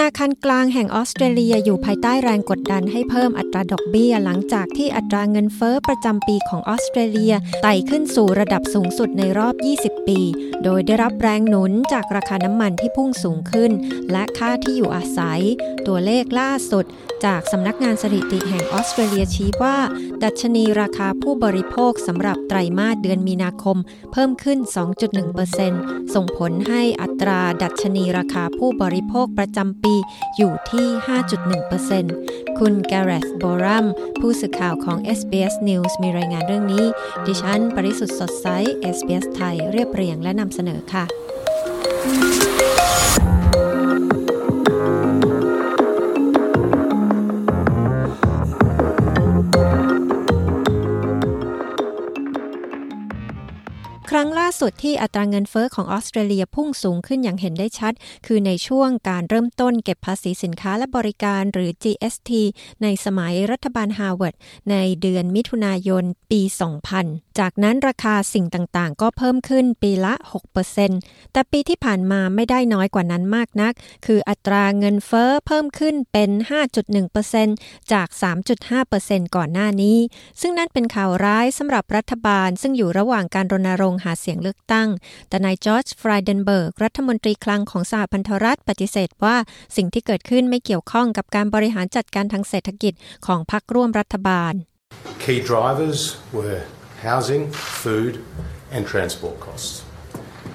[0.00, 10.20] นาคารกลางแห่งออสเตรเลียอยู่ภายใต้แรงกดดันให้เพิ่มอัตราดอกเบี้ย หลังจากที่อัตราเงินเฟอ้อประจำปีของออสเตรเลียไต่ขึ้นสู่ระดับสูงสุดในรอบ 20 ปี
[10.64, 13.70] โดยได้รับแรงหนุนจากราคาน้ำมันที่พุ่งสูงขึ้น
[14.12, 15.40] และค่าที่อยู่อาศัย
[15.86, 16.84] ตัวเลขล่าสุด
[17.24, 19.76] จากสำนักงานสถิติแห่งออสเตรเลียชี้ว่า
[20.24, 23.76] ดัชนีราคาผู้บริโภคสำหรับไตรมาสเดือนมีนาคม
[24.12, 24.58] เพิ่มขึ้น
[25.36, 29.94] 2.1%ส่งผลให้อัตราดัชนีราคาผู้บริโภคประจำปี
[30.36, 30.86] อยู่ที่
[31.72, 33.86] 5.1%คุณแกเรสบอรัม
[34.20, 36.84] ผู้สื่อข่าวของ SBS News มีรายงานเรื่องนี้
[37.26, 38.46] ดิฉัน ปริสุทธ์สดใส
[38.96, 41.04] SBS ไทยเรียบเรียงและนำเสนอค่ะ
[54.10, 57.92] ครั้งล่าสุดที่อัตราเงินเฟอ้อของออสเตรเลียพุ่งสูงขึ้นอย่างเห็นได้ชัด
[58.26, 62.30] คือในช่วงการเริ่มต้นเก็บภาษีสินค้าและบริการหรือ GST
[62.82, 64.34] ในสมัยรัฐบาลฮาวเวิร์ด
[64.70, 66.40] ในเดือนมิถุนายนปี
[66.90, 70.14] 2000 จากนั้นราคาสิ่งต่างๆ ก็เพิ่มขึ้นปีละ
[70.74, 73.72] 6%แต่ปีที่ผ่านมาไม่ได้น้อยกว่านั้นมากนัก
[74.06, 76.30] คืออัตราเงินเฟ้อเพิ่มขึ้นเป็น
[77.10, 78.08] 5.1%จาก
[78.72, 79.98] 3.5%ก่อนหน้านี้
[80.40, 84.88] ซึ่งนั่นเป็นข่าวร้ายสำหรับรัฐบาลซึ่งอยู่ระหว่างการรณรงค์งหาเสียงเลือกตั้ง
[85.28, 89.36] แต่นายจอร์จฟรายเดนเบิร์ก รัฐมนตรีคลังของสหพันธรัฐปฏิเสธว่า
[89.76, 92.92] สิ่งที่เกิดขึ้นไม่เกี่ยวข้องกับการบริหารจัดการทางเศรษฐกิจ
[93.26, 94.54] ของพรรคร่วมรัฐบาล
[95.24, 95.98] Key drivers
[96.38, 96.60] were
[97.10, 97.42] housing,
[97.84, 98.14] food
[98.74, 99.74] and transport costs.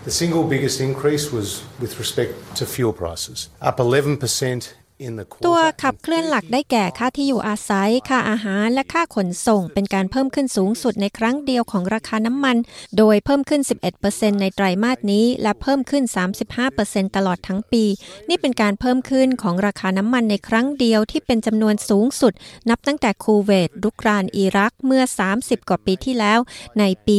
[0.06, 4.74] The single biggest increase was with respect to fuel prices, up 11%
[5.46, 12.58] ตัวขับเคลื่อนหลักได้แก่ค่าที่อยู่อาศัย ค่าอาหาร และค่าขนส่ง เป็นการเพิ่มขึ้นสูงสุดในครั้งเดียวของราคาน้ำมัน
[12.98, 13.62] โดยเพิ่มขึ้น
[14.02, 16.04] 11%ในไตรมาสนี้ และเพิ่มขึ้น
[16.60, 17.84] 35%ตลอดทั้งปี
[18.30, 22.34] นี่เป็นการเพิ่มขึ้นของราคาน้ำมันในครั้งเดียวที่เป็นจำนวนสูงสุด
[22.70, 25.04] นับตั้งแต่คูเวตรุกรานอิรักเมื่อ
[25.36, 26.40] 30 กว่าปีที่แล้ว
[26.80, 27.16] ในปี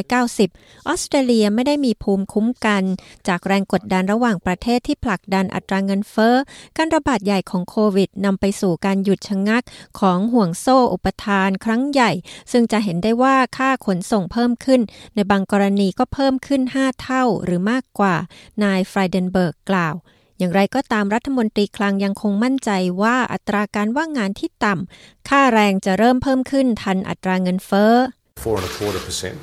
[0.00, 2.82] 1990 ออสเตรเลียไม่ได้มีภูมิคุ้มกัน
[3.28, 6.36] จากแรงกดดันระหว่างประเทศที่ผลักดันอัตราเงินเฟ้อ
[6.76, 9.62] การระบาดใหญ่ของโควิดนำไปสู่การหยุดชะงัก
[10.00, 12.10] ของห่วงโซ่อุปทานครั้งใหญ่
[12.52, 14.80] ซึ่งจะเห็นได้ว่าค่าขนส่งเพิ่มขึ้น
[15.14, 18.14] ในบางกรณีก็เพิ่มขึ้น 5 เท่าหรือมากกว่า
[18.62, 19.94] นายฟรายเดนเบิร์กกล่าว
[20.38, 22.70] อย่างไรก็ตามรัฐมนตรีคลังยังคงมั่นใจ
[23.02, 27.94] ว่าอัตราการว่างงานที่ต่ำ ค่าแรงจะเริ่มเพิ่มขึ้นทันอัตราเงินเฟ้อ
[28.42, 29.38] 4 and a quarter percent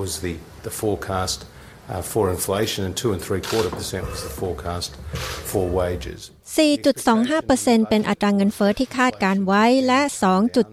[0.00, 0.34] was the
[0.66, 1.38] the forecast
[2.02, 4.96] for inflation and 2 and 3 quarter percent was the forecast
[5.50, 6.30] for wages.
[6.54, 10.00] 4.25%เป็นอัตราเงินเฟอ้อที่คาดการไว้และ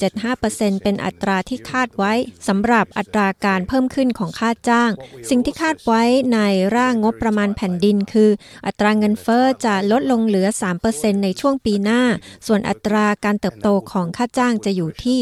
[0.05, 2.13] 2.75%เป็นอัตราที่คาดไว้
[2.47, 4.91] สำหรับอัตราการเพิ่มขึ้นของค่าจ้าง
[5.29, 6.03] สิ่งที่คาดไว้
[6.33, 6.39] ใน
[6.75, 8.29] ร่างงบประมาณแผ่นดินคือ
[8.65, 10.47] อัตราเงินเฟอ้อจะลดลงเหลือ
[10.85, 12.01] 3%ในช่วงปีหน้า
[12.47, 15.19] ส่วนอัตราการเติบโตของค่าจ้างจะอยู่ที่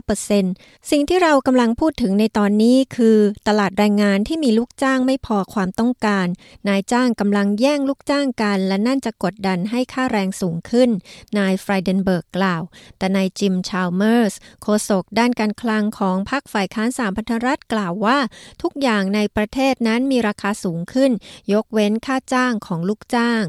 [0.00, 3.16] 3.25%สิ่งที่เรากำลังพูดถึงในตอนนี้คือ
[3.48, 6.26] ตลาดแรงงานที่มีลูกจ้างไม่พอความต้องการ
[6.68, 10.90] นายจ้างกำลังแย่งลูกจ้างกัน และนั่นจะกดดันให้ค่าแรงสูงขึ้น
[11.38, 12.62] นายฟรายเดนเบิร์กกล่าว
[12.98, 18.18] แต่นายจิมชาลเมอร์สโฆษกด้านการคลังของพรรคฝ่ายค้านสามพันธรัฐกล่าวว่า
[18.62, 21.10] ทุกอย่างในประเทศนั้นมีราคาสูงขึ้น
[21.52, 23.44] ยกเว้นค่าจ้างของลูกจ้าง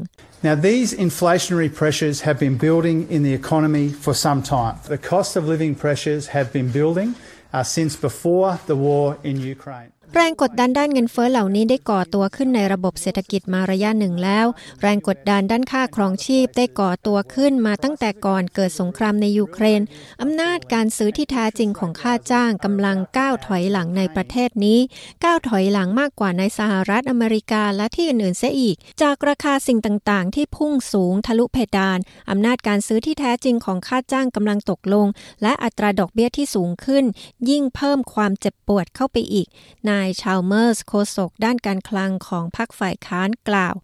[0.48, 4.76] Now, these inflationary pressures have been building in the economy for some time.
[4.96, 7.10] The cost of living pressures have been building
[7.52, 9.90] uh, since before the war in Ukraine.
[10.14, 14.46] แรงกดดันด้านเงินเฟ้อเหล่านี้ได้ก่อตัวขึ้นในระบบเศรษฐกิจมาระยะหนึ่งแล้ว
[14.82, 19.82] แรงกดดันด้านค่าครองชีพได้ก่อตัวขึ้นมาตั้งแต่ก่อนเกิดสงครามในยูเครน
[20.22, 24.78] อำนาจการซื้อที่แท้จริงของค่าจ้างกำลังก้าวถอยหลังในประเทศนี้
[25.24, 31.98] ก้าวถอยหลังมากกว่าในสหรัฐอเมริกาและที่อื่นๆเสียอีก จากราคาสิ่งต่างๆ ที่พุ่งสูงทะลุเพดาน
[32.30, 35.06] อำนาจการซื้อที่แท้จริงของค่าจ้างกำลังตกลง
[35.42, 37.04] และอัตราดอกเบี้ยที่สูงขึ้น
[37.50, 39.48] ยิ่งเพิ่มความเจ็บปวดเข้าไปอีก
[39.88, 43.74] นายชาวเมอร์สโฆษกด้านการคลังของพรรคฝ่ายค้านกล่าว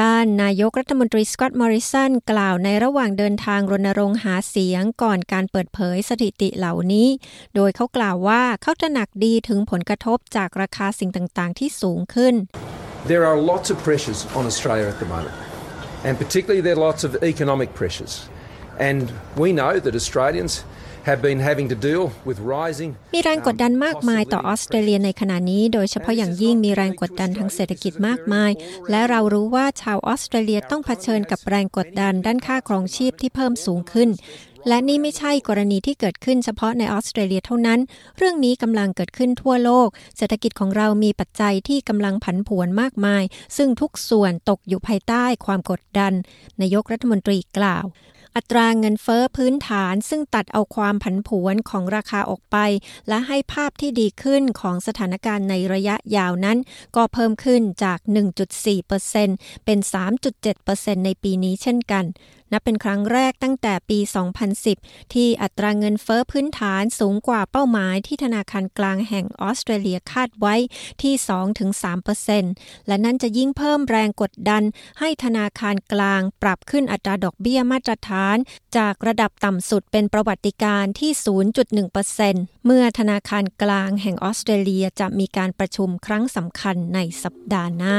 [0.00, 7.08] ด้านนายกรัฐมนตรีสกอตต์มอริสันกล่าวในระหว่างเดินทางรณรงค์หาเสียงก่อนการเปิดเผยสถิติเหล่านี้
[7.54, 12.34] โดยเขากล่าวว่าเขาจะหนักดีถึงผลกระทบจากราคาสิ่งต่างๆ ที่สูงขึ้น
[13.12, 15.36] There are lots of pressures on Australia at the moment
[16.06, 18.12] and particularly there are lots of economic pressures
[18.78, 19.12] and
[19.42, 20.64] we know that Australians
[21.08, 28.50] have been having to deal with rising มีแรงกดดันมากมายต่อออสเตรเลียในขณะนี้ โดยเฉพาะอย่างยิ่งมีแรงกดดันทางเศรษฐกิจมากมาย
[28.90, 34.10] และเรารู้ว่าชาวออสเตรเลียต้องเผชิญกับแรงกดดันด้านค่าครองชีพที่เพิ่มสูงขึ้น
[34.68, 37.80] และนี่ไม่ใช่กรณีที่เกิดขึ้นเฉพาะในออสเตรเลียเท่านั้น
[38.18, 43.22] เรื่องนี้กำลังเกิดขึ้นทั่วโลก เศรษฐกิจของเรามีปัจจัยที่กำลังผันผวนมากมาย
[43.56, 46.12] ซึ่งทุกส่วนตกอยู่ภายใต้ความกดดัน
[46.60, 47.84] นายกรัฐมนตรีกล่าว
[48.36, 52.56] อัตราเงินเฟอ้อพื้นฐานซึ่งตัดเอาความผันผวนของราคาออกไป
[53.08, 56.58] และให้ภาพที่ดีขึ้นของสถานการณ์ในระยะยาวนั้น
[56.96, 57.98] ก็เพิ่มขึ้นจาก
[58.82, 59.78] 1.4%เป็น
[60.42, 62.04] 3.7%ในปีนี้เช่นกัน
[62.52, 63.98] นับเป็นครั้งแรกตั้งแต่ปี
[64.56, 70.54] 2010 ที่อัตราเงินเฟอ้อพื้นฐานสูงกว่าเป้าหมายที่ธนาคารกลางแห่งออสเตรเลียคาดไว้
[71.02, 71.14] ที่
[72.20, 74.62] 2-3%และนั่นจะยิ่งเพิ่มแรงกดดัน
[74.98, 78.36] ให้ธนาคารกลางปรับขึ้นอัตราดอกเบี้ยมาตรฐาน
[78.76, 81.10] จากระดับต่ำสุดเป็นประวัติการที่
[81.88, 87.98] 0.1%เมื่อธนาคารกลางแห่งออสเตรเลียจะมีการประชุมครั้งสำคัญในสัปดาห์หน้า